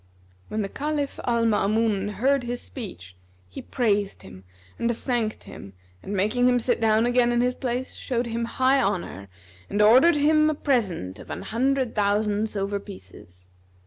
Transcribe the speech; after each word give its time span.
When 0.47 0.63
the 0.63 0.67
Caliph 0.67 1.19
Al 1.25 1.45
Maamun 1.45 2.13
heard 2.13 2.41
his 2.43 2.59
speech, 2.59 3.15
he 3.47 3.61
praised 3.61 4.23
him 4.23 4.45
and 4.79 4.97
thanked 4.97 5.43
him 5.43 5.73
and 6.01 6.15
making 6.17 6.47
him 6.49 6.57
sit 6.59 6.81
down 6.81 7.05
again 7.05 7.31
in 7.31 7.41
his 7.41 7.53
place, 7.53 7.93
showed 7.93 8.25
him 8.25 8.45
high 8.45 8.81
honour 8.81 9.29
and 9.69 9.79
ordered 9.79 10.15
him 10.15 10.49
a 10.49 10.55
present 10.55 11.19
of 11.19 11.29
an 11.29 11.43
hundred 11.43 11.93
thousand 11.93 12.49
silver 12.49 12.79
pieces. 12.79 13.51